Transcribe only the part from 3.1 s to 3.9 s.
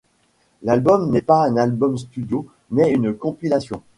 compilation.